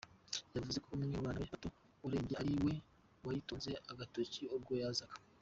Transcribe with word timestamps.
Yavuze 0.55 0.77
ko 0.83 0.87
umwe 0.95 1.05
mu 1.13 1.19
bana 1.25 1.39
be 1.41 1.47
bato 1.53 1.67
urembye 2.05 2.35
ariwe 2.41 2.73
wayitunze 3.25 3.71
agatoki 3.91 4.41
ubwo 4.57 4.73
yazaga. 4.81 5.15